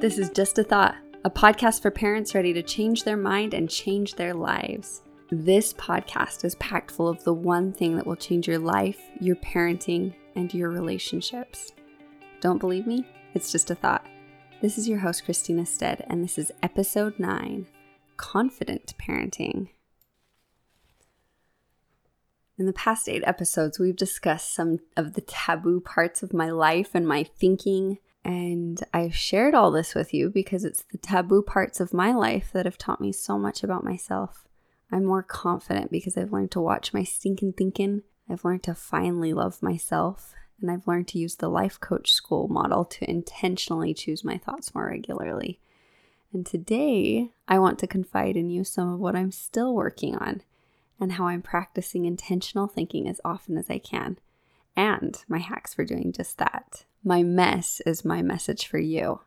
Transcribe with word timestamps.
This 0.00 0.16
is 0.16 0.30
Just 0.30 0.56
a 0.60 0.62
Thought, 0.62 0.94
a 1.24 1.30
podcast 1.30 1.82
for 1.82 1.90
parents 1.90 2.32
ready 2.32 2.52
to 2.52 2.62
change 2.62 3.02
their 3.02 3.16
mind 3.16 3.52
and 3.52 3.68
change 3.68 4.14
their 4.14 4.32
lives. 4.32 5.02
This 5.32 5.72
podcast 5.72 6.44
is 6.44 6.54
packed 6.54 6.92
full 6.92 7.08
of 7.08 7.24
the 7.24 7.32
one 7.32 7.72
thing 7.72 7.96
that 7.96 8.06
will 8.06 8.14
change 8.14 8.46
your 8.46 8.60
life, 8.60 9.00
your 9.20 9.34
parenting, 9.34 10.14
and 10.36 10.54
your 10.54 10.70
relationships. 10.70 11.72
Don't 12.40 12.60
believe 12.60 12.86
me? 12.86 13.08
It's 13.34 13.50
just 13.50 13.72
a 13.72 13.74
thought. 13.74 14.06
This 14.62 14.78
is 14.78 14.88
your 14.88 15.00
host, 15.00 15.24
Christina 15.24 15.66
Stead, 15.66 16.06
and 16.08 16.22
this 16.22 16.38
is 16.38 16.52
episode 16.62 17.18
9 17.18 17.66
Confident 18.16 18.94
Parenting. 19.02 19.70
In 22.56 22.66
the 22.66 22.72
past 22.72 23.08
eight 23.08 23.24
episodes, 23.26 23.80
we've 23.80 23.96
discussed 23.96 24.54
some 24.54 24.78
of 24.96 25.14
the 25.14 25.22
taboo 25.22 25.80
parts 25.80 26.22
of 26.22 26.32
my 26.32 26.50
life 26.50 26.90
and 26.94 27.04
my 27.04 27.24
thinking. 27.24 27.98
And 28.28 28.84
I've 28.92 29.16
shared 29.16 29.54
all 29.54 29.70
this 29.70 29.94
with 29.94 30.12
you 30.12 30.28
because 30.28 30.62
it's 30.62 30.82
the 30.82 30.98
taboo 30.98 31.40
parts 31.40 31.80
of 31.80 31.94
my 31.94 32.12
life 32.12 32.50
that 32.52 32.66
have 32.66 32.76
taught 32.76 33.00
me 33.00 33.10
so 33.10 33.38
much 33.38 33.64
about 33.64 33.84
myself. 33.84 34.46
I'm 34.92 35.06
more 35.06 35.22
confident 35.22 35.90
because 35.90 36.18
I've 36.18 36.30
learned 36.30 36.50
to 36.50 36.60
watch 36.60 36.92
my 36.92 37.04
stinking 37.04 37.54
thinking. 37.54 38.02
I've 38.28 38.44
learned 38.44 38.64
to 38.64 38.74
finally 38.74 39.32
love 39.32 39.62
myself. 39.62 40.34
And 40.60 40.70
I've 40.70 40.86
learned 40.86 41.08
to 41.08 41.18
use 41.18 41.36
the 41.36 41.48
life 41.48 41.80
coach 41.80 42.12
school 42.12 42.48
model 42.48 42.84
to 42.84 43.10
intentionally 43.10 43.94
choose 43.94 44.22
my 44.22 44.36
thoughts 44.36 44.74
more 44.74 44.88
regularly. 44.88 45.58
And 46.34 46.44
today, 46.44 47.30
I 47.48 47.58
want 47.58 47.78
to 47.78 47.86
confide 47.86 48.36
in 48.36 48.50
you 48.50 48.62
some 48.62 48.92
of 48.92 49.00
what 49.00 49.16
I'm 49.16 49.32
still 49.32 49.74
working 49.74 50.14
on 50.16 50.42
and 51.00 51.12
how 51.12 51.28
I'm 51.28 51.40
practicing 51.40 52.04
intentional 52.04 52.66
thinking 52.66 53.08
as 53.08 53.22
often 53.24 53.56
as 53.56 53.70
I 53.70 53.78
can, 53.78 54.18
and 54.78 55.24
my 55.26 55.38
hacks 55.38 55.74
for 55.74 55.84
doing 55.84 56.12
just 56.12 56.38
that. 56.38 56.84
My 57.02 57.24
mess 57.24 57.82
is 57.84 58.04
my 58.04 58.22
message 58.22 58.68
for 58.68 58.78
you. 58.78 59.20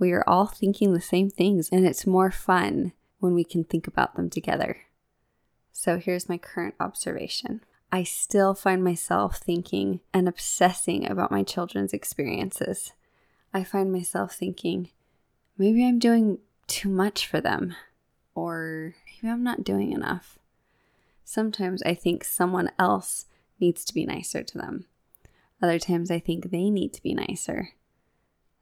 We 0.00 0.10
are 0.10 0.28
all 0.28 0.46
thinking 0.46 0.92
the 0.92 1.00
same 1.00 1.30
things, 1.30 1.68
and 1.70 1.86
it's 1.86 2.08
more 2.08 2.32
fun 2.32 2.92
when 3.20 3.32
we 3.32 3.44
can 3.44 3.62
think 3.62 3.86
about 3.86 4.16
them 4.16 4.28
together. 4.28 4.78
So 5.70 5.98
here's 5.98 6.28
my 6.28 6.38
current 6.38 6.74
observation. 6.80 7.60
I 7.92 8.02
still 8.02 8.52
find 8.52 8.82
myself 8.82 9.38
thinking 9.38 10.00
and 10.12 10.28
obsessing 10.28 11.08
about 11.08 11.30
my 11.30 11.44
children's 11.44 11.92
experiences. 11.92 12.92
I 13.54 13.62
find 13.62 13.92
myself 13.92 14.34
thinking, 14.34 14.90
maybe 15.56 15.86
I'm 15.86 16.00
doing 16.00 16.40
too 16.66 16.88
much 16.88 17.28
for 17.28 17.40
them, 17.40 17.76
or 18.34 18.96
maybe 19.06 19.32
I'm 19.32 19.44
not 19.44 19.62
doing 19.62 19.92
enough. 19.92 20.36
Sometimes 21.22 21.80
I 21.84 21.94
think 21.94 22.24
someone 22.24 22.72
else 22.76 23.26
needs 23.60 23.84
to 23.84 23.94
be 23.94 24.04
nicer 24.04 24.42
to 24.42 24.58
them. 24.58 24.86
Other 25.66 25.80
times 25.80 26.12
I 26.12 26.20
think 26.20 26.52
they 26.52 26.70
need 26.70 26.92
to 26.92 27.02
be 27.02 27.12
nicer. 27.12 27.70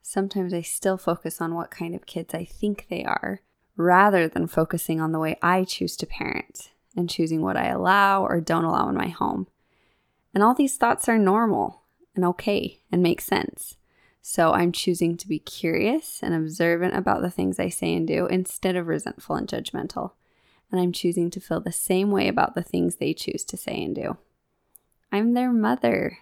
Sometimes 0.01 0.55
I 0.55 0.61
still 0.61 0.97
focus 0.97 1.39
on 1.39 1.53
what 1.53 1.69
kind 1.69 1.93
of 1.93 2.07
kids 2.07 2.33
I 2.33 2.45
think 2.45 2.87
they 2.89 3.03
are 3.03 3.41
rather 3.77 4.27
than 4.27 4.47
focusing 4.47 4.99
on 4.99 5.11
the 5.11 5.19
way 5.19 5.37
I 5.39 5.65
choose 5.65 5.95
to 5.97 6.07
parent 6.07 6.71
and 6.97 7.07
choosing 7.07 7.43
what 7.43 7.57
I 7.57 7.67
allow 7.67 8.23
or 8.23 8.41
don't 8.41 8.63
allow 8.63 8.89
in 8.89 8.95
my 8.95 9.09
home. 9.09 9.45
And 10.33 10.43
all 10.43 10.55
these 10.55 10.77
thoughts 10.77 11.07
are 11.07 11.19
normal 11.19 11.83
and 12.15 12.25
okay 12.25 12.79
and 12.91 13.03
make 13.03 13.21
sense. 13.21 13.77
So 14.23 14.53
I'm 14.53 14.71
choosing 14.71 15.15
to 15.17 15.27
be 15.27 15.37
curious 15.37 16.23
and 16.23 16.33
observant 16.33 16.95
about 16.95 17.21
the 17.21 17.29
things 17.29 17.59
I 17.59 17.69
say 17.69 17.93
and 17.93 18.07
do 18.07 18.25
instead 18.25 18.75
of 18.75 18.87
resentful 18.87 19.35
and 19.35 19.47
judgmental 19.47 20.13
and 20.71 20.81
I'm 20.81 20.91
choosing 20.91 21.29
to 21.29 21.39
feel 21.39 21.61
the 21.61 21.71
same 21.71 22.09
way 22.09 22.27
about 22.27 22.55
the 22.55 22.63
things 22.63 22.95
they 22.95 23.13
choose 23.13 23.43
to 23.45 23.57
say 23.57 23.83
and 23.83 23.93
do. 23.93 24.17
I'm 25.11 25.33
their 25.33 25.51
mother. 25.51 26.17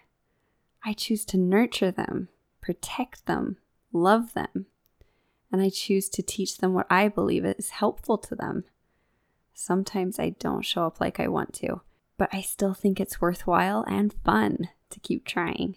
I 0.86 0.94
choose 0.94 1.24
to 1.26 1.38
nurture 1.38 1.92
them, 1.92 2.30
protect 2.62 3.26
them, 3.26 3.58
love 3.92 4.34
them, 4.34 4.66
and 5.52 5.62
I 5.62 5.70
choose 5.70 6.10
to 6.10 6.22
teach 6.22 6.58
them 6.58 6.74
what 6.74 6.88
I 6.90 7.08
believe 7.08 7.46
is 7.46 7.70
helpful 7.70 8.18
to 8.18 8.36
them. 8.36 8.66
Sometimes 9.54 10.20
I 10.20 10.32
don't 10.32 10.66
show 10.66 10.86
up 10.86 11.00
like 11.00 11.20
I 11.20 11.28
want 11.28 11.54
to, 11.56 11.82
but 12.18 12.30
I 12.34 12.42
still 12.42 12.74
think 12.74 13.00
it's 13.00 13.22
worthwhile 13.22 13.86
and 13.88 14.14
fun 14.26 14.70
to 14.90 15.00
keep 15.00 15.26
trying. 15.26 15.76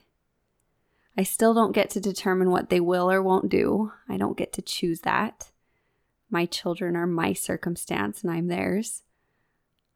I 1.16 1.22
still 1.22 1.54
don't 1.54 1.72
get 1.72 1.90
to 1.90 2.00
determine 2.00 2.50
what 2.50 2.68
they 2.68 2.80
will 2.80 3.10
or 3.10 3.22
won't 3.22 3.48
do. 3.48 3.92
I 4.08 4.16
don't 4.16 4.36
get 4.36 4.52
to 4.54 4.62
choose 4.62 5.00
that. 5.00 5.50
My 6.28 6.46
children 6.46 6.96
are 6.96 7.06
my 7.06 7.32
circumstance 7.32 8.22
and 8.22 8.30
I'm 8.30 8.48
theirs. 8.48 9.02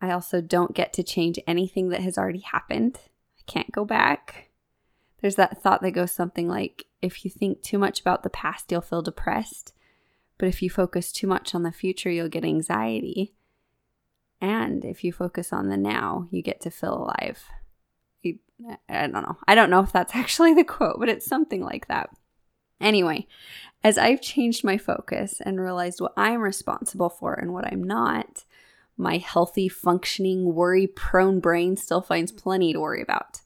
I 0.01 0.13
also 0.13 0.41
don't 0.41 0.75
get 0.75 0.93
to 0.95 1.03
change 1.03 1.39
anything 1.47 1.89
that 1.91 2.01
has 2.01 2.17
already 2.17 2.41
happened. 2.41 2.99
I 3.39 3.43
can't 3.51 3.73
go 3.73 3.85
back. 3.85 4.50
There's 5.21 5.37
that 5.37 5.63
thought 5.63 5.83
that 5.83 5.91
goes 5.93 6.13
something 6.13 6.49
like 6.49 6.87
if 7.03 7.25
you 7.25 7.31
think 7.31 7.63
too 7.63 7.79
much 7.79 8.01
about 8.01 8.23
the 8.23 8.31
past, 8.31 8.71
you'll 8.71 8.81
feel 8.81 9.03
depressed. 9.03 9.73
But 10.39 10.49
if 10.49 10.63
you 10.63 10.71
focus 10.71 11.13
too 11.13 11.27
much 11.27 11.55
on 11.55 11.63
the 11.63 11.73
future, 11.73 12.11
you'll 12.11 12.29
get 12.29 12.45
anxiety. 12.45 13.35
And 14.41 14.85
if 14.85 15.05
you 15.05 15.13
focus 15.13 15.53
on 15.53 15.69
the 15.69 15.77
now, 15.77 16.29
you 16.31 16.43
get 16.43 16.61
to 16.63 16.71
feel 16.71 16.95
alive. 16.95 17.45
I 18.89 19.07
don't 19.07 19.13
know. 19.13 19.37
I 19.47 19.55
don't 19.55 19.71
know 19.71 19.81
if 19.81 19.93
that's 19.93 20.15
actually 20.17 20.55
the 20.55 20.65
quote, 20.65 20.99
but 20.99 21.09
it's 21.09 21.27
something 21.27 21.63
like 21.63 21.89
that. 21.89 22.11
Anyway, 22.81 23.27
as 23.85 23.99
I've 23.99 24.23
changed 24.23 24.65
my 24.65 24.79
focus 24.79 25.41
and 25.45 25.61
realized 25.61 26.01
what 26.01 26.15
I'm 26.17 26.41
responsible 26.41 27.11
for 27.11 27.35
and 27.35 27.53
what 27.53 27.67
I'm 27.71 27.85
not, 27.85 28.45
my 28.97 29.19
healthy, 29.19 29.69
functioning, 29.69 30.55
worry 30.55 30.87
prone 30.87 31.41
brain 31.41 31.77
still 31.77 32.01
finds 32.01 32.33
plenty 32.33 32.73
to 32.73 32.81
worry 32.81 33.03
about. 33.03 33.41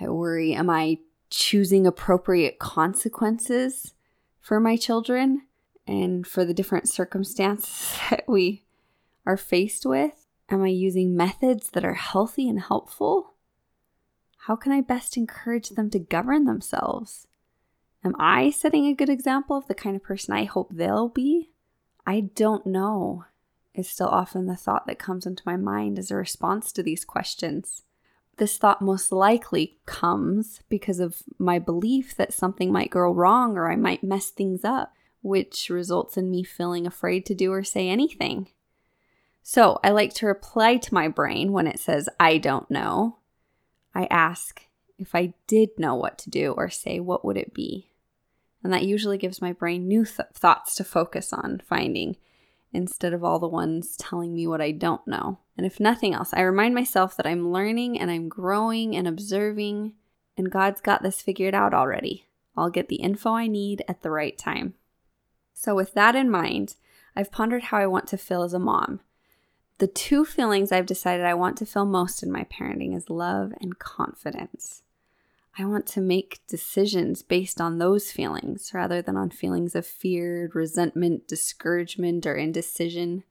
I 0.00 0.08
worry 0.08 0.54
am 0.54 0.70
I 0.70 0.98
choosing 1.28 1.86
appropriate 1.86 2.58
consequences 2.58 3.94
for 4.40 4.58
my 4.58 4.76
children 4.76 5.42
and 5.86 6.26
for 6.26 6.44
the 6.44 6.54
different 6.54 6.88
circumstances 6.88 7.98
that 8.10 8.24
we 8.26 8.64
are 9.26 9.36
faced 9.36 9.86
with? 9.86 10.26
Am 10.48 10.62
I 10.62 10.68
using 10.68 11.16
methods 11.16 11.70
that 11.70 11.84
are 11.84 11.94
healthy 11.94 12.48
and 12.48 12.60
helpful? 12.60 13.34
How 14.46 14.56
can 14.56 14.72
I 14.72 14.80
best 14.80 15.16
encourage 15.16 15.70
them 15.70 15.90
to 15.90 15.98
govern 15.98 16.44
themselves? 16.44 17.26
Am 18.02 18.16
I 18.18 18.50
setting 18.50 18.86
a 18.86 18.94
good 18.94 19.10
example 19.10 19.56
of 19.56 19.68
the 19.68 19.74
kind 19.74 19.94
of 19.94 20.02
person 20.02 20.34
I 20.34 20.44
hope 20.44 20.72
they'll 20.72 21.08
be? 21.08 21.50
I 22.06 22.20
don't 22.20 22.66
know, 22.66 23.26
is 23.74 23.88
still 23.88 24.08
often 24.08 24.46
the 24.46 24.56
thought 24.56 24.86
that 24.86 24.98
comes 24.98 25.26
into 25.26 25.42
my 25.44 25.56
mind 25.56 25.98
as 25.98 26.10
a 26.10 26.16
response 26.16 26.72
to 26.72 26.82
these 26.82 27.04
questions. 27.04 27.82
This 28.36 28.56
thought 28.56 28.80
most 28.80 29.12
likely 29.12 29.78
comes 29.86 30.62
because 30.68 30.98
of 30.98 31.22
my 31.38 31.58
belief 31.58 32.16
that 32.16 32.32
something 32.32 32.72
might 32.72 32.90
go 32.90 33.00
wrong 33.00 33.56
or 33.56 33.70
I 33.70 33.76
might 33.76 34.02
mess 34.02 34.30
things 34.30 34.64
up, 34.64 34.94
which 35.22 35.68
results 35.68 36.16
in 36.16 36.30
me 36.30 36.42
feeling 36.42 36.86
afraid 36.86 37.26
to 37.26 37.34
do 37.34 37.52
or 37.52 37.62
say 37.62 37.88
anything. 37.88 38.48
So 39.42 39.78
I 39.82 39.90
like 39.90 40.14
to 40.14 40.26
reply 40.26 40.76
to 40.76 40.94
my 40.94 41.08
brain 41.08 41.52
when 41.52 41.66
it 41.66 41.78
says, 41.78 42.08
I 42.18 42.38
don't 42.38 42.70
know. 42.70 43.18
I 43.94 44.06
ask, 44.10 44.62
if 44.98 45.14
I 45.14 45.34
did 45.46 45.70
know 45.78 45.94
what 45.94 46.18
to 46.18 46.30
do 46.30 46.52
or 46.52 46.70
say, 46.70 47.00
what 47.00 47.24
would 47.24 47.36
it 47.36 47.52
be? 47.52 47.90
And 48.62 48.72
that 48.72 48.84
usually 48.84 49.18
gives 49.18 49.40
my 49.40 49.52
brain 49.52 49.88
new 49.88 50.04
th- 50.04 50.28
thoughts 50.34 50.74
to 50.76 50.84
focus 50.84 51.32
on 51.32 51.62
finding 51.66 52.16
instead 52.72 53.12
of 53.12 53.24
all 53.24 53.38
the 53.38 53.48
ones 53.48 53.96
telling 53.96 54.34
me 54.34 54.46
what 54.46 54.60
I 54.60 54.70
don't 54.70 55.06
know. 55.06 55.38
And 55.56 55.66
if 55.66 55.80
nothing 55.80 56.14
else, 56.14 56.30
I 56.32 56.42
remind 56.42 56.74
myself 56.74 57.16
that 57.16 57.26
I'm 57.26 57.52
learning 57.52 57.98
and 57.98 58.10
I'm 58.10 58.28
growing 58.28 58.96
and 58.96 59.08
observing, 59.08 59.92
and 60.36 60.50
God's 60.50 60.80
got 60.80 61.02
this 61.02 61.20
figured 61.20 61.54
out 61.54 61.74
already. 61.74 62.26
I'll 62.56 62.70
get 62.70 62.88
the 62.88 62.96
info 62.96 63.32
I 63.32 63.46
need 63.46 63.82
at 63.88 64.02
the 64.02 64.10
right 64.10 64.36
time. 64.36 64.74
So, 65.52 65.74
with 65.74 65.94
that 65.94 66.16
in 66.16 66.30
mind, 66.30 66.76
I've 67.14 67.32
pondered 67.32 67.64
how 67.64 67.78
I 67.78 67.86
want 67.86 68.06
to 68.08 68.16
feel 68.16 68.42
as 68.42 68.54
a 68.54 68.58
mom. 68.58 69.00
The 69.78 69.86
two 69.86 70.24
feelings 70.24 70.72
I've 70.72 70.86
decided 70.86 71.24
I 71.24 71.34
want 71.34 71.56
to 71.58 71.66
feel 71.66 71.86
most 71.86 72.22
in 72.22 72.30
my 72.30 72.44
parenting 72.44 72.94
is 72.96 73.10
love 73.10 73.52
and 73.60 73.78
confidence. 73.78 74.82
I 75.58 75.64
want 75.64 75.86
to 75.88 76.00
make 76.00 76.40
decisions 76.48 77.22
based 77.22 77.60
on 77.60 77.78
those 77.78 78.12
feelings 78.12 78.70
rather 78.72 79.02
than 79.02 79.16
on 79.16 79.30
feelings 79.30 79.74
of 79.74 79.86
fear, 79.86 80.50
resentment, 80.54 81.26
discouragement, 81.28 82.26
or 82.26 82.34
indecision. 82.34 83.24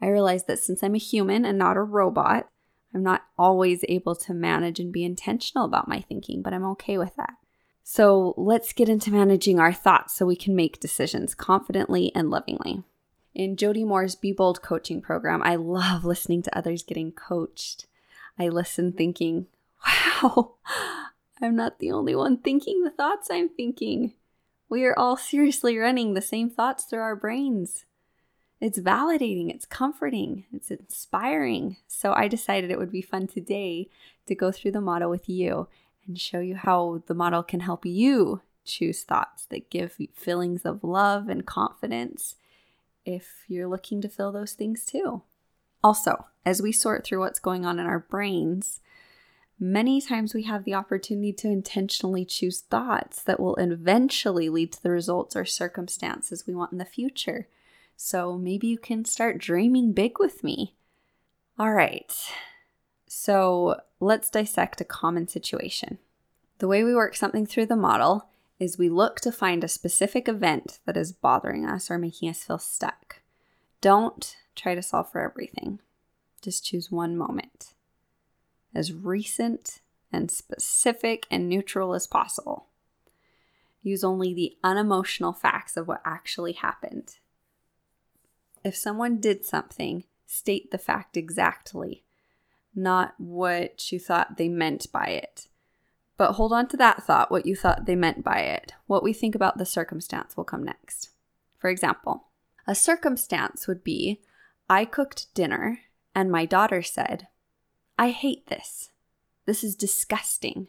I 0.00 0.08
realize 0.08 0.44
that 0.44 0.58
since 0.58 0.82
I'm 0.82 0.94
a 0.94 0.98
human 0.98 1.44
and 1.44 1.58
not 1.58 1.76
a 1.76 1.82
robot, 1.82 2.48
I'm 2.94 3.02
not 3.02 3.24
always 3.36 3.84
able 3.88 4.14
to 4.16 4.34
manage 4.34 4.78
and 4.78 4.92
be 4.92 5.04
intentional 5.04 5.64
about 5.64 5.88
my 5.88 6.00
thinking, 6.00 6.42
but 6.42 6.52
I'm 6.52 6.64
okay 6.66 6.98
with 6.98 7.16
that. 7.16 7.34
So 7.82 8.34
let's 8.36 8.72
get 8.72 8.88
into 8.88 9.10
managing 9.10 9.58
our 9.58 9.72
thoughts 9.72 10.14
so 10.14 10.26
we 10.26 10.36
can 10.36 10.54
make 10.54 10.80
decisions 10.80 11.34
confidently 11.34 12.12
and 12.14 12.30
lovingly. 12.30 12.82
In 13.34 13.56
Jody 13.56 13.84
Moore's 13.84 14.14
Be 14.14 14.32
Bold 14.32 14.62
coaching 14.62 15.00
program, 15.00 15.42
I 15.42 15.56
love 15.56 16.04
listening 16.04 16.42
to 16.42 16.58
others 16.58 16.82
getting 16.82 17.12
coached. 17.12 17.86
I 18.38 18.48
listen 18.48 18.92
thinking, 18.92 19.46
wow, 20.22 20.54
I'm 21.40 21.56
not 21.56 21.78
the 21.78 21.92
only 21.92 22.14
one 22.14 22.38
thinking 22.38 22.82
the 22.82 22.90
thoughts 22.90 23.28
I'm 23.30 23.48
thinking. 23.48 24.14
We 24.68 24.84
are 24.84 24.98
all 24.98 25.16
seriously 25.16 25.78
running 25.78 26.14
the 26.14 26.20
same 26.20 26.50
thoughts 26.50 26.84
through 26.84 27.00
our 27.00 27.16
brains. 27.16 27.84
It's 28.60 28.80
validating, 28.80 29.50
it's 29.50 29.64
comforting, 29.64 30.44
it's 30.52 30.70
inspiring. 30.70 31.76
So 31.86 32.12
I 32.12 32.26
decided 32.26 32.70
it 32.70 32.78
would 32.78 32.90
be 32.90 33.02
fun 33.02 33.28
today 33.28 33.88
to 34.26 34.34
go 34.34 34.50
through 34.50 34.72
the 34.72 34.80
model 34.80 35.10
with 35.10 35.28
you 35.28 35.68
and 36.06 36.18
show 36.18 36.40
you 36.40 36.56
how 36.56 37.02
the 37.06 37.14
model 37.14 37.42
can 37.42 37.60
help 37.60 37.86
you 37.86 38.42
choose 38.64 39.04
thoughts 39.04 39.46
that 39.46 39.70
give 39.70 39.96
feelings 40.14 40.64
of 40.64 40.82
love 40.82 41.28
and 41.28 41.46
confidence 41.46 42.34
if 43.04 43.44
you're 43.46 43.68
looking 43.68 44.00
to 44.02 44.08
fill 44.08 44.32
those 44.32 44.52
things 44.52 44.84
too. 44.84 45.22
Also, 45.82 46.26
as 46.44 46.60
we 46.60 46.72
sort 46.72 47.04
through 47.04 47.20
what's 47.20 47.38
going 47.38 47.64
on 47.64 47.78
in 47.78 47.86
our 47.86 48.00
brains, 48.00 48.80
many 49.58 50.00
times 50.00 50.34
we 50.34 50.44
have 50.44 50.64
the 50.64 50.74
opportunity 50.74 51.32
to 51.32 51.48
intentionally 51.48 52.24
choose 52.24 52.60
thoughts 52.60 53.22
that 53.22 53.40
will 53.40 53.56
eventually 53.56 54.48
lead 54.48 54.72
to 54.72 54.82
the 54.82 54.90
results 54.90 55.34
or 55.34 55.44
circumstances 55.44 56.46
we 56.46 56.54
want 56.54 56.72
in 56.72 56.78
the 56.78 56.84
future. 56.84 57.48
So 57.96 58.38
maybe 58.38 58.68
you 58.68 58.78
can 58.78 59.04
start 59.04 59.38
dreaming 59.38 59.92
big 59.92 60.18
with 60.18 60.44
me. 60.44 60.74
All 61.58 61.72
right, 61.72 62.14
so 63.08 63.80
let's 63.98 64.30
dissect 64.30 64.80
a 64.80 64.84
common 64.84 65.26
situation. 65.26 65.98
The 66.58 66.68
way 66.68 66.84
we 66.84 66.94
work 66.94 67.16
something 67.16 67.46
through 67.46 67.66
the 67.66 67.76
model 67.76 68.28
is 68.60 68.78
we 68.78 68.88
look 68.88 69.20
to 69.20 69.32
find 69.32 69.64
a 69.64 69.68
specific 69.68 70.28
event 70.28 70.78
that 70.86 70.96
is 70.96 71.12
bothering 71.12 71.66
us 71.66 71.90
or 71.90 71.98
making 71.98 72.28
us 72.28 72.44
feel 72.44 72.58
stuck. 72.58 73.22
Don't 73.80 74.36
try 74.54 74.76
to 74.76 74.82
solve 74.82 75.10
for 75.10 75.20
everything, 75.20 75.80
just 76.42 76.64
choose 76.64 76.92
one 76.92 77.16
moment 77.16 77.74
as 78.74 78.92
recent 78.92 79.80
and 80.12 80.30
specific 80.30 81.26
and 81.30 81.48
neutral 81.48 81.94
as 81.94 82.06
possible. 82.06 82.66
Use 83.82 84.02
only 84.02 84.34
the 84.34 84.56
unemotional 84.64 85.32
facts 85.32 85.76
of 85.76 85.88
what 85.88 86.02
actually 86.04 86.52
happened. 86.52 87.18
If 88.64 88.76
someone 88.76 89.18
did 89.18 89.44
something, 89.44 90.04
state 90.26 90.70
the 90.70 90.78
fact 90.78 91.16
exactly, 91.16 92.04
not 92.74 93.14
what 93.18 93.90
you 93.92 93.98
thought 93.98 94.36
they 94.36 94.48
meant 94.48 94.90
by 94.92 95.06
it. 95.06 95.48
But 96.16 96.32
hold 96.32 96.52
on 96.52 96.66
to 96.68 96.76
that 96.76 97.04
thought, 97.04 97.30
what 97.30 97.46
you 97.46 97.54
thought 97.54 97.86
they 97.86 97.94
meant 97.94 98.24
by 98.24 98.40
it. 98.40 98.74
What 98.86 99.04
we 99.04 99.12
think 99.12 99.34
about 99.34 99.56
the 99.56 99.64
circumstance 99.64 100.36
will 100.36 100.44
come 100.44 100.64
next. 100.64 101.10
For 101.58 101.70
example, 101.70 102.24
a 102.66 102.74
circumstance 102.74 103.66
would 103.66 103.84
be 103.84 104.20
I 104.68 104.84
cooked 104.84 105.32
dinner 105.32 105.80
and 106.14 106.30
my 106.30 106.44
daughter 106.44 106.82
said, 106.82 107.28
I 107.98 108.10
hate 108.10 108.46
this. 108.46 108.90
This 109.44 109.64
is 109.64 109.74
disgusting. 109.74 110.68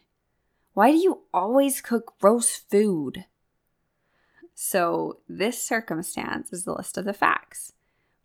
Why 0.74 0.90
do 0.90 0.96
you 0.96 1.22
always 1.32 1.80
cook 1.80 2.14
gross 2.20 2.56
food? 2.56 3.26
So, 4.54 5.20
this 5.28 5.62
circumstance 5.62 6.52
is 6.52 6.64
the 6.64 6.74
list 6.74 6.98
of 6.98 7.04
the 7.04 7.12
facts. 7.12 7.72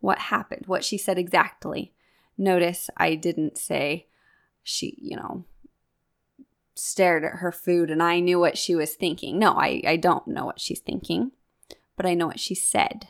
What 0.00 0.18
happened, 0.18 0.66
what 0.66 0.84
she 0.84 0.98
said 0.98 1.18
exactly. 1.18 1.94
Notice 2.36 2.90
I 2.96 3.14
didn't 3.14 3.56
say 3.56 4.08
she, 4.62 4.98
you 5.00 5.16
know, 5.16 5.44
stared 6.74 7.24
at 7.24 7.36
her 7.38 7.52
food 7.52 7.90
and 7.90 8.02
I 8.02 8.20
knew 8.20 8.38
what 8.38 8.58
she 8.58 8.74
was 8.74 8.94
thinking. 8.94 9.38
No, 9.38 9.54
I, 9.54 9.82
I 9.86 9.96
don't 9.96 10.28
know 10.28 10.44
what 10.44 10.60
she's 10.60 10.80
thinking, 10.80 11.32
but 11.96 12.04
I 12.04 12.14
know 12.14 12.26
what 12.26 12.40
she 12.40 12.54
said. 12.54 13.08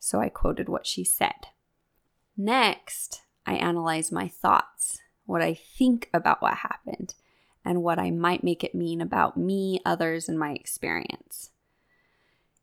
So 0.00 0.20
I 0.20 0.28
quoted 0.28 0.68
what 0.68 0.86
she 0.86 1.04
said. 1.04 1.48
Next, 2.36 3.22
I 3.46 3.54
analyze 3.54 4.10
my 4.10 4.28
thoughts, 4.28 5.00
what 5.24 5.40
I 5.40 5.54
think 5.54 6.10
about 6.12 6.42
what 6.42 6.54
happened, 6.54 7.14
and 7.64 7.82
what 7.82 7.98
I 7.98 8.10
might 8.10 8.44
make 8.44 8.64
it 8.64 8.74
mean 8.74 9.00
about 9.00 9.36
me, 9.36 9.80
others, 9.84 10.28
and 10.28 10.38
my 10.38 10.52
experience. 10.52 11.50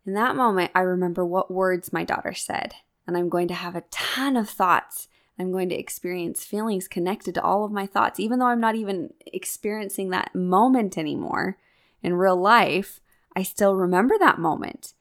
In 0.06 0.13
that 0.13 0.35
moment, 0.35 0.71
I 0.75 0.81
remember 0.81 1.25
what 1.25 1.51
words 1.51 1.94
my 1.94 2.03
daughter 2.03 2.33
said, 2.33 2.75
and 3.07 3.18
I'm 3.18 3.30
going 3.30 3.47
to 3.47 3.53
have 3.53 3.75
a 3.75 3.83
ton 3.91 4.35
of 4.35 4.50
thoughts. 4.50 5.07
I'm 5.39 5.51
going 5.51 5.69
to 5.69 5.75
experience 5.75 6.44
feelings 6.44 6.88
connected 6.88 7.36
to 7.36 7.41
all 7.41 7.63
of 7.63 7.71
my 7.71 7.86
thoughts, 7.86 8.19
even 8.19 8.39
though 8.39 8.47
I'm 8.47 8.59
not 8.59 8.75
even 8.75 9.13
experiencing 9.25 10.09
that 10.09 10.36
moment 10.36 10.97
anymore 10.97 11.57
in 12.01 12.15
real 12.15 12.36
life. 12.36 13.00
I 13.36 13.44
still 13.44 13.75
remember 13.75 14.15
that 14.19 14.39
moment, 14.39 14.94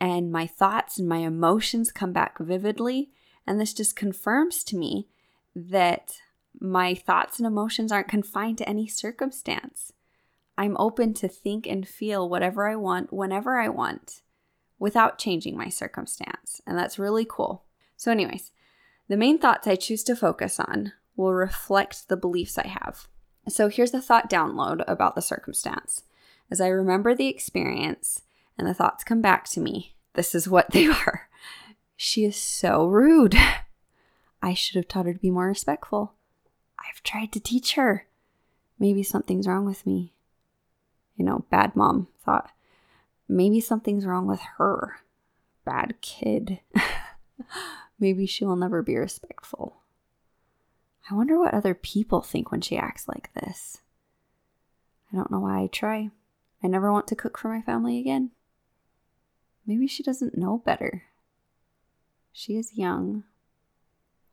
and 0.00 0.30
my 0.30 0.46
thoughts 0.46 0.98
and 0.98 1.08
my 1.08 1.18
emotions 1.18 1.92
come 1.92 2.12
back 2.12 2.38
vividly. 2.38 3.10
And 3.46 3.58
this 3.58 3.72
just 3.72 3.96
confirms 3.96 4.62
to 4.64 4.76
me 4.76 5.08
that 5.54 6.16
my 6.60 6.94
thoughts 6.94 7.38
and 7.38 7.46
emotions 7.46 7.92
aren't 7.92 8.08
confined 8.08 8.58
to 8.58 8.68
any 8.68 8.86
circumstance. 8.86 9.92
I'm 10.56 10.76
open 10.78 11.14
to 11.14 11.28
think 11.28 11.66
and 11.66 11.86
feel 11.86 12.28
whatever 12.28 12.68
I 12.68 12.76
want 12.76 13.12
whenever 13.12 13.58
I 13.58 13.68
want 13.68 14.22
without 14.78 15.18
changing 15.18 15.56
my 15.56 15.68
circumstance. 15.68 16.60
And 16.66 16.76
that's 16.76 16.98
really 16.98 17.26
cool. 17.28 17.64
So, 17.96 18.10
anyways, 18.10 18.50
the 19.08 19.16
main 19.16 19.38
thoughts 19.38 19.66
I 19.66 19.76
choose 19.76 20.02
to 20.04 20.16
focus 20.16 20.58
on 20.58 20.92
will 21.16 21.34
reflect 21.34 22.08
the 22.08 22.16
beliefs 22.16 22.58
I 22.58 22.66
have. 22.66 23.08
So, 23.48 23.68
here's 23.68 23.94
a 23.94 24.00
thought 24.00 24.30
download 24.30 24.82
about 24.88 25.14
the 25.14 25.22
circumstance. 25.22 26.02
As 26.50 26.60
I 26.60 26.68
remember 26.68 27.14
the 27.14 27.28
experience 27.28 28.22
and 28.56 28.66
the 28.66 28.74
thoughts 28.74 29.04
come 29.04 29.20
back 29.20 29.48
to 29.50 29.60
me, 29.60 29.94
this 30.14 30.34
is 30.34 30.48
what 30.48 30.70
they 30.72 30.86
are. 30.86 31.28
She 31.96 32.24
is 32.24 32.36
so 32.36 32.86
rude. 32.86 33.36
I 34.42 34.54
should 34.54 34.76
have 34.76 34.88
taught 34.88 35.06
her 35.06 35.12
to 35.12 35.18
be 35.18 35.30
more 35.30 35.48
respectful. 35.48 36.14
I've 36.78 37.02
tried 37.02 37.32
to 37.32 37.40
teach 37.40 37.74
her. 37.74 38.06
Maybe 38.78 39.02
something's 39.02 39.48
wrong 39.48 39.64
with 39.64 39.84
me. 39.86 40.12
You 41.16 41.24
know, 41.24 41.44
bad 41.50 41.74
mom 41.74 42.08
thought. 42.24 42.50
Maybe 43.28 43.60
something's 43.60 44.06
wrong 44.06 44.26
with 44.26 44.40
her. 44.58 45.00
Bad 45.64 46.00
kid. 46.00 46.60
Maybe 47.98 48.26
she 48.26 48.44
will 48.44 48.56
never 48.56 48.82
be 48.82 48.96
respectful. 48.96 49.82
I 51.10 51.14
wonder 51.14 51.38
what 51.38 51.54
other 51.54 51.74
people 51.74 52.20
think 52.20 52.52
when 52.52 52.60
she 52.60 52.76
acts 52.76 53.08
like 53.08 53.32
this. 53.34 53.78
I 55.12 55.16
don't 55.16 55.30
know 55.30 55.40
why 55.40 55.62
I 55.62 55.66
try. 55.66 56.10
I 56.62 56.66
never 56.66 56.92
want 56.92 57.06
to 57.08 57.16
cook 57.16 57.38
for 57.38 57.48
my 57.48 57.62
family 57.62 57.98
again. 57.98 58.30
Maybe 59.66 59.86
she 59.86 60.02
doesn't 60.02 60.36
know 60.36 60.62
better. 60.64 61.04
She 62.32 62.56
is 62.56 62.76
young. 62.76 63.24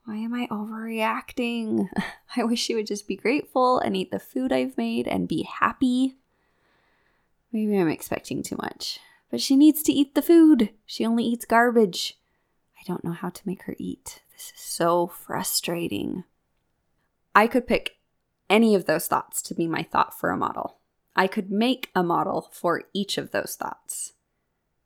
Why 0.05 0.17
am 0.17 0.35
I 0.35 0.47
overreacting? 0.51 1.89
I 2.35 2.43
wish 2.43 2.59
she 2.59 2.75
would 2.75 2.85
just 2.85 3.07
be 3.07 3.15
grateful 3.15 3.79
and 3.79 3.97
eat 3.97 4.11
the 4.11 4.19
food 4.19 4.51
I've 4.51 4.77
made 4.77 5.07
and 5.07 5.27
be 5.27 5.43
happy. 5.43 6.15
Maybe 7.51 7.75
I'm 7.77 7.89
expecting 7.89 8.43
too 8.43 8.55
much. 8.57 8.99
But 9.31 9.41
she 9.41 9.55
needs 9.55 9.81
to 9.83 9.91
eat 9.91 10.13
the 10.13 10.21
food. 10.21 10.69
She 10.85 11.05
only 11.05 11.23
eats 11.23 11.45
garbage. 11.45 12.19
I 12.79 12.83
don't 12.85 13.03
know 13.03 13.13
how 13.13 13.29
to 13.29 13.41
make 13.47 13.63
her 13.63 13.75
eat. 13.79 14.21
This 14.31 14.53
is 14.55 14.61
so 14.61 15.07
frustrating. 15.07 16.23
I 17.33 17.47
could 17.47 17.65
pick 17.65 17.97
any 18.47 18.75
of 18.75 18.85
those 18.85 19.07
thoughts 19.07 19.41
to 19.41 19.55
be 19.55 19.67
my 19.67 19.81
thought 19.81 20.17
for 20.17 20.29
a 20.29 20.37
model. 20.37 20.77
I 21.15 21.25
could 21.25 21.49
make 21.49 21.89
a 21.95 22.03
model 22.03 22.49
for 22.51 22.83
each 22.93 23.17
of 23.17 23.31
those 23.31 23.57
thoughts. 23.59 24.13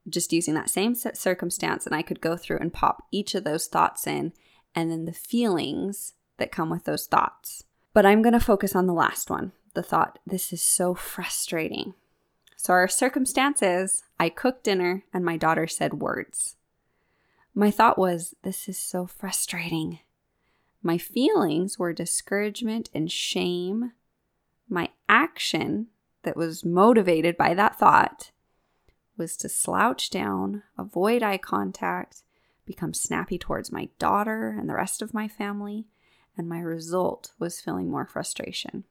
Just 0.07 0.31
using 0.31 0.53
that 0.53 0.69
same 0.69 0.95
set 0.95 1.17
circumstance, 1.17 1.85
and 1.85 1.93
I 1.93 2.03
could 2.03 2.21
go 2.21 2.37
through 2.37 2.59
and 2.59 2.71
pop 2.71 3.03
each 3.11 3.35
of 3.35 3.43
those 3.43 3.67
thoughts 3.67 4.07
in 4.07 4.31
and 4.75 4.91
then 4.91 5.05
the 5.05 5.13
feelings 5.13 6.13
that 6.37 6.51
come 6.51 6.69
with 6.69 6.85
those 6.85 7.05
thoughts. 7.05 7.63
But 7.93 8.05
I'm 8.05 8.21
going 8.21 8.33
to 8.33 8.39
focus 8.39 8.75
on 8.75 8.87
the 8.87 8.93
last 8.93 9.29
one 9.29 9.51
the 9.75 9.83
thought, 9.83 10.19
this 10.25 10.51
is 10.51 10.61
so 10.61 10.95
frustrating. 10.95 11.93
So, 12.57 12.73
our 12.73 12.87
circumstances 12.87 14.03
I 14.19 14.29
cooked 14.29 14.63
dinner 14.63 15.03
and 15.13 15.23
my 15.23 15.37
daughter 15.37 15.67
said 15.67 15.93
words. 15.95 16.55
My 17.53 17.71
thought 17.71 17.97
was, 17.97 18.35
this 18.43 18.67
is 18.67 18.77
so 18.77 19.05
frustrating. 19.05 19.99
My 20.81 20.97
feelings 20.97 21.77
were 21.77 21.93
discouragement 21.93 22.89
and 22.93 23.11
shame. 23.11 23.93
My 24.67 24.89
action 25.07 25.87
that 26.23 26.37
was 26.37 26.65
motivated 26.65 27.37
by 27.37 27.53
that 27.53 27.77
thought 27.77 28.31
was 29.17 29.35
to 29.37 29.49
slouch 29.49 30.09
down, 30.09 30.63
avoid 30.77 31.21
eye 31.21 31.37
contact, 31.37 32.23
become 32.69 32.93
snappy 32.93 33.39
towards 33.39 33.71
my 33.71 33.89
daughter 33.97 34.55
and 34.57 34.69
the 34.69 34.75
rest 34.75 35.01
of 35.01 35.13
my 35.13 35.27
family, 35.27 35.87
and 36.37 36.47
my 36.47 36.59
result 36.59 37.31
was 37.39 37.59
feeling 37.59 37.89
more 37.89 38.05
frustration. 38.05 38.83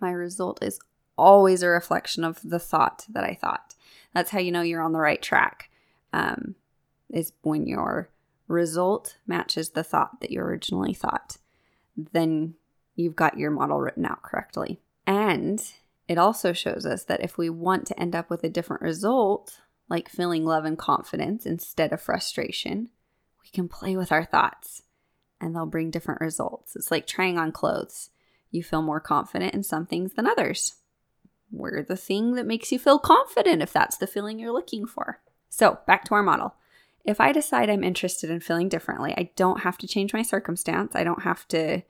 My 0.00 0.12
result 0.12 0.62
is 0.62 0.78
always 1.16 1.64
a 1.64 1.68
reflection 1.68 2.22
of 2.22 2.38
the 2.44 2.60
thought 2.60 3.04
that 3.10 3.24
I 3.24 3.34
thought. 3.34 3.74
That's 4.14 4.30
how 4.30 4.38
you 4.38 4.52
know 4.52 4.62
you're 4.62 4.80
on 4.80 4.92
the 4.92 5.00
right 5.00 5.20
track, 5.20 5.70
um, 6.12 6.54
is 7.10 7.32
when 7.42 7.66
your 7.66 8.10
result 8.46 9.18
matches 9.26 9.70
the 9.70 9.82
thought 9.82 10.20
that 10.20 10.30
you 10.30 10.40
originally 10.40 10.94
thought. 10.94 11.38
Then 12.12 12.54
you've 12.94 13.16
got 13.16 13.38
your 13.38 13.50
model 13.50 13.80
written 13.80 14.06
out 14.06 14.22
correctly. 14.22 14.80
And 15.04 15.60
it 16.06 16.16
also 16.16 16.52
shows 16.52 16.86
us 16.86 17.04
that 17.04 17.24
if 17.24 17.36
we 17.36 17.50
want 17.50 17.88
to 17.88 18.00
end 18.00 18.14
up 18.14 18.30
with 18.30 18.44
a 18.44 18.48
different 18.48 18.82
result, 18.82 19.58
like 19.88 20.08
feeling 20.08 20.44
love 20.44 20.64
and 20.64 20.78
confidence 20.78 21.46
instead 21.46 21.92
of 21.92 22.00
frustration, 22.00 22.90
we 23.42 23.48
can 23.50 23.68
play 23.68 23.96
with 23.96 24.12
our 24.12 24.24
thoughts 24.24 24.82
and 25.40 25.54
they'll 25.54 25.66
bring 25.66 25.90
different 25.90 26.20
results. 26.20 26.76
It's 26.76 26.90
like 26.90 27.06
trying 27.06 27.38
on 27.38 27.52
clothes. 27.52 28.10
You 28.50 28.62
feel 28.62 28.82
more 28.82 29.00
confident 29.00 29.54
in 29.54 29.62
some 29.62 29.86
things 29.86 30.14
than 30.14 30.26
others. 30.26 30.76
Wear 31.50 31.82
the 31.82 31.96
thing 31.96 32.34
that 32.34 32.46
makes 32.46 32.72
you 32.72 32.78
feel 32.78 32.98
confident 32.98 33.62
if 33.62 33.72
that's 33.72 33.96
the 33.96 34.06
feeling 34.06 34.38
you're 34.38 34.52
looking 34.52 34.86
for. 34.86 35.20
So, 35.48 35.78
back 35.86 36.04
to 36.04 36.14
our 36.14 36.22
model. 36.22 36.54
If 37.04 37.20
I 37.20 37.32
decide 37.32 37.70
I'm 37.70 37.84
interested 37.84 38.28
in 38.28 38.40
feeling 38.40 38.68
differently, 38.68 39.14
I 39.16 39.30
don't 39.34 39.60
have 39.60 39.78
to 39.78 39.86
change 39.86 40.12
my 40.12 40.22
circumstance. 40.22 40.94
I 40.94 41.04
don't 41.04 41.22
have 41.22 41.48
to 41.48 41.82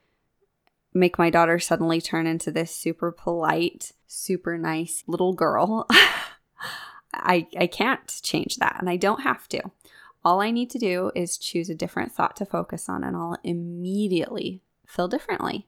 make 0.94 1.18
my 1.18 1.28
daughter 1.28 1.58
suddenly 1.58 2.00
turn 2.00 2.26
into 2.26 2.52
this 2.52 2.74
super 2.74 3.10
polite, 3.10 3.92
super 4.06 4.56
nice 4.56 5.02
little 5.06 5.32
girl. 5.32 5.88
I, 7.22 7.46
I 7.58 7.66
can't 7.66 8.06
change 8.22 8.56
that 8.56 8.76
and 8.78 8.88
I 8.88 8.96
don't 8.96 9.22
have 9.22 9.48
to. 9.48 9.62
All 10.24 10.40
I 10.40 10.50
need 10.50 10.70
to 10.70 10.78
do 10.78 11.10
is 11.14 11.38
choose 11.38 11.70
a 11.70 11.74
different 11.74 12.12
thought 12.12 12.36
to 12.36 12.46
focus 12.46 12.88
on 12.88 13.04
and 13.04 13.16
I'll 13.16 13.38
immediately 13.44 14.62
feel 14.86 15.08
differently. 15.08 15.66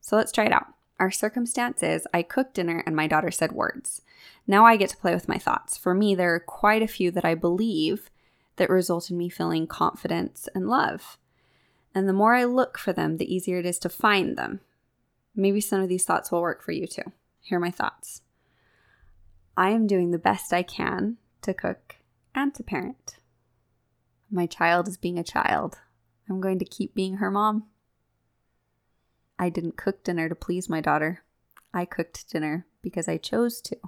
So 0.00 0.16
let's 0.16 0.32
try 0.32 0.46
it 0.46 0.52
out. 0.52 0.66
Our 0.98 1.10
circumstance 1.10 1.82
is 1.82 2.06
I 2.12 2.22
cooked 2.22 2.54
dinner 2.54 2.82
and 2.86 2.96
my 2.96 3.06
daughter 3.06 3.30
said 3.30 3.52
words. 3.52 4.02
Now 4.46 4.64
I 4.64 4.76
get 4.76 4.90
to 4.90 4.96
play 4.96 5.14
with 5.14 5.28
my 5.28 5.38
thoughts. 5.38 5.76
For 5.76 5.94
me, 5.94 6.14
there 6.14 6.34
are 6.34 6.40
quite 6.40 6.82
a 6.82 6.88
few 6.88 7.10
that 7.10 7.24
I 7.24 7.34
believe 7.34 8.10
that 8.56 8.70
result 8.70 9.10
in 9.10 9.18
me 9.18 9.28
feeling 9.28 9.66
confidence 9.66 10.48
and 10.54 10.68
love. 10.68 11.18
And 11.94 12.08
the 12.08 12.14
more 12.14 12.34
I 12.34 12.44
look 12.44 12.78
for 12.78 12.92
them, 12.92 13.16
the 13.16 13.32
easier 13.32 13.58
it 13.58 13.66
is 13.66 13.78
to 13.80 13.88
find 13.88 14.36
them. 14.36 14.60
Maybe 15.34 15.60
some 15.60 15.82
of 15.82 15.88
these 15.88 16.04
thoughts 16.04 16.32
will 16.32 16.40
work 16.40 16.62
for 16.62 16.72
you 16.72 16.86
too. 16.86 17.12
Here 17.42 17.58
are 17.58 17.60
my 17.60 17.70
thoughts 17.70 18.22
I 19.56 19.70
am 19.70 19.86
doing 19.86 20.10
the 20.10 20.18
best 20.18 20.52
I 20.52 20.62
can 20.62 21.16
to 21.40 21.54
cook 21.54 21.96
and 22.34 22.54
to 22.54 22.62
parent. 22.62 23.16
My 24.30 24.46
child 24.46 24.86
is 24.86 24.98
being 24.98 25.18
a 25.18 25.24
child. 25.24 25.78
I'm 26.28 26.42
going 26.42 26.58
to 26.58 26.64
keep 26.66 26.94
being 26.94 27.16
her 27.16 27.30
mom. 27.30 27.64
I 29.38 29.48
didn't 29.48 29.78
cook 29.78 30.04
dinner 30.04 30.28
to 30.28 30.34
please 30.34 30.68
my 30.68 30.82
daughter. 30.82 31.22
I 31.72 31.86
cooked 31.86 32.30
dinner 32.30 32.66
because 32.82 33.08
I 33.08 33.16
chose 33.16 33.62
to. 33.62 33.78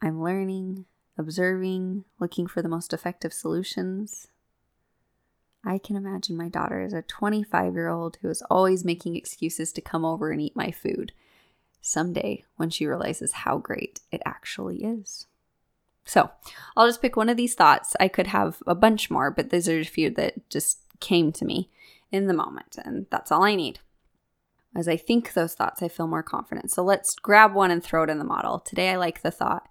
I'm 0.00 0.22
learning, 0.22 0.86
observing, 1.18 2.04
looking 2.18 2.46
for 2.46 2.62
the 2.62 2.68
most 2.68 2.94
effective 2.94 3.34
solutions. 3.34 4.28
I 5.64 5.76
can 5.78 5.96
imagine 5.96 6.36
my 6.36 6.48
daughter 6.48 6.80
as 6.80 6.94
a 6.94 7.02
25 7.02 7.74
year 7.74 7.88
old 7.88 8.16
who 8.22 8.30
is 8.30 8.42
always 8.48 8.84
making 8.84 9.16
excuses 9.16 9.72
to 9.72 9.82
come 9.82 10.04
over 10.04 10.30
and 10.30 10.40
eat 10.40 10.56
my 10.56 10.70
food 10.70 11.12
someday 11.80 12.44
when 12.56 12.70
she 12.70 12.86
realizes 12.86 13.32
how 13.32 13.58
great 13.58 14.00
it 14.10 14.22
actually 14.24 14.84
is. 14.84 15.26
So 16.04 16.30
I'll 16.76 16.86
just 16.86 17.02
pick 17.02 17.16
one 17.16 17.28
of 17.28 17.36
these 17.36 17.54
thoughts. 17.54 17.94
I 18.00 18.08
could 18.08 18.28
have 18.28 18.62
a 18.66 18.74
bunch 18.74 19.10
more, 19.10 19.30
but 19.30 19.50
these 19.50 19.68
are 19.68 19.78
a 19.78 19.84
few 19.84 20.10
that 20.10 20.48
just 20.48 20.80
came 21.00 21.32
to 21.32 21.44
me 21.44 21.70
in 22.10 22.26
the 22.26 22.34
moment, 22.34 22.78
and 22.82 23.06
that's 23.10 23.30
all 23.30 23.44
I 23.44 23.54
need. 23.54 23.80
As 24.74 24.88
I 24.88 24.96
think 24.96 25.32
those 25.32 25.54
thoughts, 25.54 25.82
I 25.82 25.88
feel 25.88 26.06
more 26.06 26.22
confident. 26.22 26.70
So 26.70 26.82
let's 26.82 27.14
grab 27.14 27.54
one 27.54 27.70
and 27.70 27.82
throw 27.82 28.04
it 28.04 28.10
in 28.10 28.18
the 28.18 28.24
model. 28.24 28.58
Today, 28.58 28.90
I 28.90 28.96
like 28.96 29.22
the 29.22 29.30
thought 29.30 29.68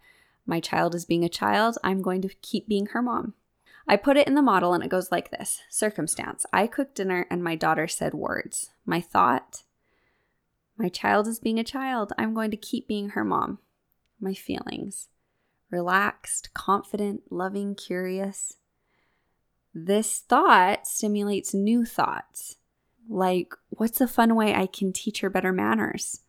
my 0.48 0.62
child 0.62 0.96
is 0.96 1.06
being 1.06 1.26
a 1.26 1.30
child, 1.30 1.78
I'm 1.84 2.02
going 2.02 2.22
to 2.22 2.30
keep 2.42 2.68
being 2.68 2.88
her 2.88 3.02
mom. 3.02 3.34
I 3.86 3.98
put 3.98 4.18
it 4.18 4.28
in 4.28 4.36
the 4.36 4.42
model 4.42 4.74
and 4.74 4.84
it 4.84 4.90
goes 4.90 5.12
like 5.12 5.30
this 5.30 5.62
Circumstance 5.70 6.46
I 6.52 6.68
cooked 6.68 6.96
dinner 6.96 7.28
and 7.30 7.44
my 7.44 7.56
daughter 7.56 7.88
said 7.88 8.14
words. 8.14 8.72
My 8.86 9.02
thought 9.02 9.64
my 10.78 10.90
child 10.90 11.28
is 11.28 11.40
being 11.40 11.60
a 11.60 11.64
child, 11.64 12.14
I'm 12.18 12.34
going 12.34 12.52
to 12.52 12.58
keep 12.58 12.88
being 12.88 13.10
her 13.10 13.24
mom. 13.24 13.60
My 14.20 14.34
feelings 14.34 15.10
relaxed, 15.70 16.54
confident, 16.54 17.22
loving, 17.30 17.76
curious. 17.76 18.58
This 19.74 20.20
thought 20.20 20.88
stimulates 20.88 21.54
new 21.54 21.86
thoughts, 21.86 22.58
like 23.10 23.54
what's 23.70 24.02
a 24.02 24.08
fun 24.08 24.36
way 24.36 24.54
I 24.54 24.66
can 24.66 24.94
teach 24.94 25.20
her 25.22 25.30
better 25.30 25.52
manners 25.52 26.22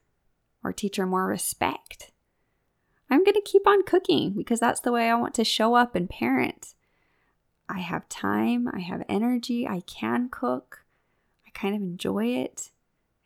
or 0.62 0.72
teach 0.72 0.96
her 0.96 1.06
more 1.06 1.26
respect? 1.26 2.10
I'm 3.10 3.24
going 3.24 3.34
to 3.34 3.42
keep 3.42 3.66
on 3.66 3.84
cooking 3.84 4.34
because 4.36 4.60
that's 4.60 4.80
the 4.80 4.92
way 4.92 5.08
I 5.08 5.14
want 5.14 5.34
to 5.34 5.44
show 5.44 5.74
up 5.74 5.94
and 5.94 6.10
parent. 6.10 6.74
I 7.68 7.80
have 7.80 8.08
time, 8.08 8.68
I 8.72 8.80
have 8.80 9.04
energy, 9.08 9.66
I 9.66 9.80
can 9.86 10.28
cook, 10.30 10.84
I 11.46 11.50
kind 11.58 11.74
of 11.74 11.80
enjoy 11.80 12.26
it. 12.26 12.70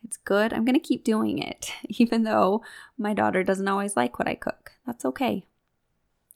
It's 0.04 0.16
good. 0.16 0.52
I'm 0.52 0.64
going 0.64 0.75
to 0.75 0.80
keep 0.80 1.04
doing 1.04 1.38
it, 1.38 1.73
even 1.88 2.25
though 2.25 2.62
my 2.99 3.14
daughter 3.14 3.42
doesn't 3.42 3.68
always 3.68 3.97
like 3.97 4.18
what 4.18 4.28
I 4.28 4.35
cook. 4.35 4.73
That's 4.87 5.04
okay. 5.04 5.47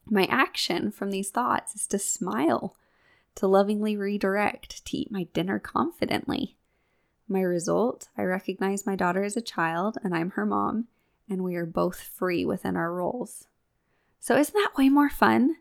My 0.08 0.26
action 0.30 0.92
from 0.92 1.11
these 1.11 1.30
thoughts 1.30 1.75
is 1.75 1.87
to 1.88 1.99
smile, 1.99 2.76
to 3.35 3.46
lovingly 3.46 3.96
redirect, 3.96 4.87
to 4.87 4.96
eat 4.96 5.11
my 5.11 5.25
dinner 5.32 5.58
confidently. 5.58 6.56
My 7.28 7.40
result 7.40 8.08
I 8.16 8.23
recognize 8.23 8.87
my 8.87 8.94
daughter 8.94 9.25
as 9.25 9.37
a 9.37 9.42
child 9.42 9.99
and 10.04 10.14
I'm 10.14 10.30
her 10.30 10.46
mom, 10.46 10.87
and 11.28 11.42
we 11.42 11.56
are 11.56 11.66
both 11.66 12.00
free 12.00 12.44
within 12.44 12.76
our 12.76 12.92
roles. 12.92 13.49
So, 14.20 14.37
isn't 14.37 14.54
that 14.54 14.76
way 14.76 14.88
more 14.88 15.11
fun? 15.11 15.56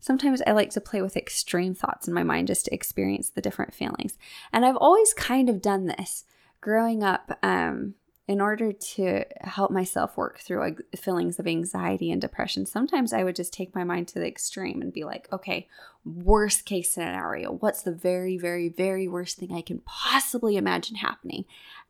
Sometimes 0.00 0.40
I 0.46 0.52
like 0.52 0.70
to 0.70 0.80
play 0.80 1.02
with 1.02 1.16
extreme 1.16 1.74
thoughts 1.74 2.06
in 2.06 2.14
my 2.14 2.22
mind 2.22 2.48
just 2.48 2.66
to 2.66 2.74
experience 2.74 3.28
the 3.28 3.40
different 3.40 3.74
feelings. 3.74 4.16
And 4.52 4.64
I've 4.64 4.76
always 4.76 5.12
kind 5.12 5.50
of 5.50 5.62
done 5.62 5.86
this. 5.86 6.24
Growing 6.66 7.04
up, 7.04 7.38
um, 7.44 7.94
in 8.26 8.40
order 8.40 8.72
to 8.72 9.24
help 9.42 9.70
myself 9.70 10.16
work 10.16 10.40
through 10.40 10.78
feelings 10.96 11.38
of 11.38 11.46
anxiety 11.46 12.10
and 12.10 12.20
depression, 12.20 12.66
sometimes 12.66 13.12
I 13.12 13.22
would 13.22 13.36
just 13.36 13.52
take 13.52 13.72
my 13.72 13.84
mind 13.84 14.08
to 14.08 14.18
the 14.18 14.26
extreme 14.26 14.82
and 14.82 14.92
be 14.92 15.04
like, 15.04 15.28
okay, 15.32 15.68
worst 16.04 16.64
case 16.64 16.90
scenario. 16.90 17.52
What's 17.52 17.82
the 17.82 17.92
very, 17.92 18.36
very, 18.36 18.68
very 18.68 19.06
worst 19.06 19.38
thing 19.38 19.52
I 19.52 19.60
can 19.60 19.80
possibly 19.86 20.56
imagine 20.56 20.96
happening? 20.96 21.44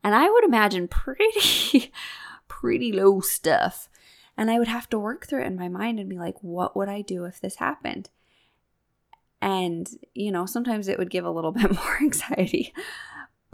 And 0.05 0.15
I 0.15 0.29
would 0.29 0.45
imagine 0.45 0.89
pretty, 0.89 1.91
pretty 2.47 2.93
low 2.93 3.21
stuff. 3.21 3.89
And 4.37 4.51
I 4.51 4.59
would 4.59 4.69
have 4.69 4.91
to 4.91 4.99
work 4.99 5.27
through 5.27 5.41
it 5.41 5.47
in 5.47 5.57
my 5.57 5.69
mind 5.69 5.99
and 5.99 6.11
be 6.11 6.19
like, 6.19 6.37
what 6.43 6.77
would 6.77 6.91
I 6.91 7.01
do 7.01 7.25
if 7.25 7.41
this 7.41 7.57
happened? 7.57 8.11
And, 9.41 9.89
you 10.13 10.31
know, 10.31 10.45
sometimes 10.45 10.87
it 10.87 10.99
would 10.99 11.09
give 11.09 11.25
a 11.25 11.31
little 11.31 11.53
bit 11.61 11.73
more 11.73 11.97
anxiety. 12.03 12.75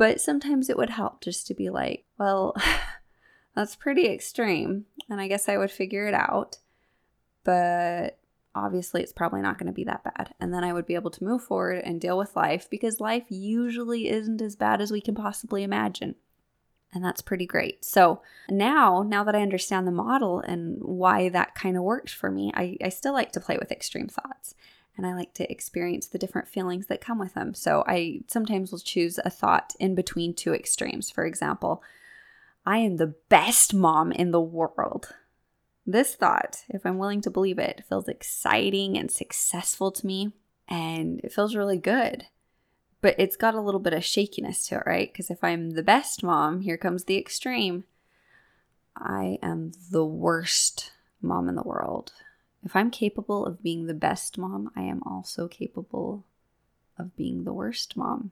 But 0.02 0.20
sometimes 0.20 0.68
it 0.68 0.76
would 0.76 0.90
help 0.90 1.20
just 1.20 1.46
to 1.46 1.54
be 1.54 1.70
like, 1.70 2.06
well, 2.18 2.56
that's 3.54 3.76
pretty 3.76 4.08
extreme. 4.08 4.86
And 5.08 5.20
I 5.20 5.28
guess 5.28 5.48
I 5.48 5.56
would 5.56 5.70
figure 5.70 6.08
it 6.08 6.12
out. 6.12 6.58
But 7.44 8.18
obviously, 8.52 9.04
it's 9.04 9.12
probably 9.12 9.42
not 9.42 9.58
going 9.58 9.68
to 9.68 9.72
be 9.72 9.84
that 9.84 10.02
bad. 10.02 10.34
And 10.40 10.52
then 10.52 10.64
I 10.64 10.72
would 10.72 10.86
be 10.86 10.96
able 10.96 11.12
to 11.12 11.22
move 11.22 11.44
forward 11.44 11.82
and 11.84 12.00
deal 12.00 12.18
with 12.18 12.34
life 12.34 12.68
because 12.68 12.98
life 12.98 13.26
usually 13.28 14.08
isn't 14.08 14.42
as 14.42 14.56
bad 14.56 14.80
as 14.80 14.90
we 14.90 15.00
can 15.00 15.14
possibly 15.14 15.62
imagine. 15.62 16.16
And 16.92 17.04
that's 17.04 17.22
pretty 17.22 17.46
great. 17.46 17.84
So 17.84 18.22
now, 18.50 19.04
now 19.06 19.22
that 19.22 19.36
I 19.36 19.42
understand 19.42 19.86
the 19.86 19.92
model 19.92 20.40
and 20.40 20.78
why 20.82 21.28
that 21.28 21.54
kind 21.54 21.76
of 21.76 21.84
worked 21.84 22.10
for 22.10 22.28
me, 22.28 22.50
I, 22.56 22.76
I 22.82 22.88
still 22.88 23.12
like 23.12 23.30
to 23.34 23.40
play 23.40 23.56
with 23.56 23.70
extreme 23.70 24.08
thoughts 24.08 24.56
and 24.96 25.06
I 25.06 25.14
like 25.14 25.34
to 25.34 25.50
experience 25.50 26.06
the 26.06 26.18
different 26.18 26.48
feelings 26.48 26.86
that 26.86 27.00
come 27.00 27.18
with 27.18 27.34
them. 27.34 27.54
So 27.54 27.82
I 27.86 28.20
sometimes 28.26 28.70
will 28.70 28.78
choose 28.78 29.18
a 29.24 29.30
thought 29.30 29.74
in 29.80 29.94
between 29.94 30.34
two 30.34 30.54
extremes. 30.54 31.10
For 31.10 31.24
example, 31.24 31.82
I 32.66 32.78
am 32.78 32.96
the 32.96 33.14
best 33.28 33.74
mom 33.74 34.12
in 34.12 34.30
the 34.30 34.40
world. 34.40 35.14
This 35.86 36.14
thought, 36.14 36.62
if 36.68 36.86
I'm 36.86 36.98
willing 36.98 37.20
to 37.22 37.30
believe 37.30 37.58
it, 37.58 37.84
feels 37.88 38.06
exciting 38.06 38.96
and 38.96 39.10
successful 39.10 39.90
to 39.92 40.06
me, 40.06 40.32
and 40.68 41.20
it 41.24 41.32
feels 41.32 41.56
really 41.56 41.78
good. 41.78 42.26
But 43.00 43.16
it's 43.18 43.36
got 43.36 43.54
a 43.54 43.60
little 43.60 43.80
bit 43.80 43.94
of 43.94 44.04
shakiness 44.04 44.68
to 44.68 44.76
it, 44.76 44.84
right? 44.86 45.12
Because 45.12 45.28
if 45.28 45.42
I'm 45.42 45.70
the 45.70 45.82
best 45.82 46.22
mom, 46.22 46.60
here 46.60 46.76
comes 46.76 47.04
the 47.04 47.18
extreme. 47.18 47.84
I 48.96 49.38
am 49.42 49.72
the 49.90 50.04
worst 50.04 50.92
mom 51.20 51.48
in 51.48 51.56
the 51.56 51.62
world. 51.62 52.12
If 52.64 52.76
I'm 52.76 52.90
capable 52.90 53.44
of 53.44 53.62
being 53.62 53.86
the 53.86 53.94
best 53.94 54.38
mom, 54.38 54.70
I 54.76 54.82
am 54.82 55.02
also 55.04 55.48
capable 55.48 56.24
of 56.96 57.16
being 57.16 57.44
the 57.44 57.52
worst 57.52 57.96
mom. 57.96 58.30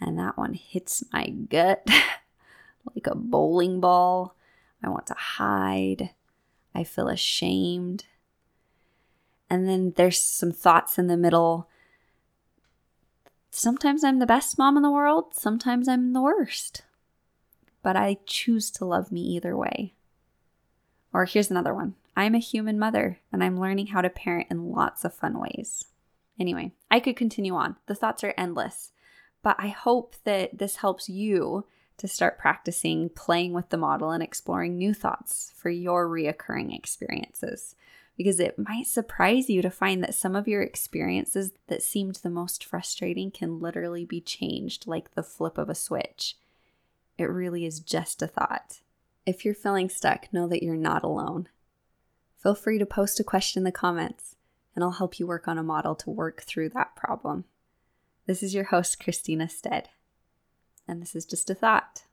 And 0.00 0.18
that 0.18 0.36
one 0.36 0.54
hits 0.54 1.04
my 1.12 1.28
gut 1.28 1.86
like 2.94 3.06
a 3.06 3.14
bowling 3.14 3.80
ball. 3.80 4.36
I 4.82 4.88
want 4.88 5.06
to 5.06 5.14
hide. 5.14 6.10
I 6.74 6.84
feel 6.84 7.08
ashamed. 7.08 8.04
And 9.50 9.68
then 9.68 9.94
there's 9.96 10.20
some 10.20 10.52
thoughts 10.52 10.98
in 10.98 11.06
the 11.06 11.16
middle. 11.16 11.68
Sometimes 13.50 14.04
I'm 14.04 14.18
the 14.18 14.26
best 14.26 14.58
mom 14.58 14.76
in 14.76 14.82
the 14.82 14.90
world, 14.90 15.34
sometimes 15.34 15.88
I'm 15.88 16.12
the 16.12 16.20
worst. 16.20 16.82
But 17.82 17.96
I 17.96 18.18
choose 18.26 18.70
to 18.72 18.84
love 18.84 19.10
me 19.10 19.20
either 19.20 19.56
way. 19.56 19.94
Or 21.12 21.24
here's 21.24 21.50
another 21.50 21.74
one 21.74 21.94
I'm 22.18 22.34
a 22.34 22.40
human 22.40 22.80
mother 22.80 23.20
and 23.32 23.44
I'm 23.44 23.60
learning 23.60 23.86
how 23.86 24.00
to 24.00 24.10
parent 24.10 24.48
in 24.50 24.72
lots 24.72 25.04
of 25.04 25.14
fun 25.14 25.38
ways. 25.38 25.84
Anyway, 26.40 26.72
I 26.90 26.98
could 26.98 27.14
continue 27.14 27.54
on. 27.54 27.76
The 27.86 27.94
thoughts 27.94 28.24
are 28.24 28.34
endless, 28.36 28.90
but 29.40 29.54
I 29.56 29.68
hope 29.68 30.16
that 30.24 30.58
this 30.58 30.76
helps 30.76 31.08
you 31.08 31.64
to 31.96 32.08
start 32.08 32.36
practicing 32.36 33.08
playing 33.08 33.52
with 33.52 33.68
the 33.68 33.76
model 33.76 34.10
and 34.10 34.20
exploring 34.20 34.76
new 34.76 34.94
thoughts 34.94 35.52
for 35.54 35.70
your 35.70 36.08
reoccurring 36.08 36.76
experiences. 36.76 37.76
Because 38.16 38.40
it 38.40 38.58
might 38.58 38.88
surprise 38.88 39.48
you 39.48 39.62
to 39.62 39.70
find 39.70 40.02
that 40.02 40.12
some 40.12 40.34
of 40.34 40.48
your 40.48 40.62
experiences 40.62 41.52
that 41.68 41.84
seemed 41.84 42.16
the 42.16 42.30
most 42.30 42.64
frustrating 42.64 43.30
can 43.30 43.60
literally 43.60 44.04
be 44.04 44.20
changed 44.20 44.88
like 44.88 45.14
the 45.14 45.22
flip 45.22 45.56
of 45.56 45.68
a 45.68 45.74
switch. 45.76 46.36
It 47.16 47.30
really 47.30 47.64
is 47.64 47.78
just 47.78 48.22
a 48.22 48.26
thought. 48.26 48.80
If 49.24 49.44
you're 49.44 49.54
feeling 49.54 49.88
stuck, 49.88 50.32
know 50.32 50.48
that 50.48 50.64
you're 50.64 50.74
not 50.74 51.04
alone 51.04 51.48
feel 52.42 52.54
free 52.54 52.78
to 52.78 52.86
post 52.86 53.20
a 53.20 53.24
question 53.24 53.60
in 53.60 53.64
the 53.64 53.72
comments, 53.72 54.36
and 54.74 54.84
I'll 54.84 54.92
help 54.92 55.18
you 55.18 55.26
work 55.26 55.48
on 55.48 55.58
a 55.58 55.62
model 55.62 55.94
to 55.96 56.10
work 56.10 56.42
through 56.42 56.70
that 56.70 56.96
problem. 56.96 57.44
This 58.26 58.42
is 58.42 58.54
your 58.54 58.64
host, 58.64 59.02
Christina 59.02 59.48
Stead, 59.48 59.88
and 60.86 61.02
this 61.02 61.14
is 61.14 61.26
just 61.26 61.50
a 61.50 61.54
thought. 61.54 62.04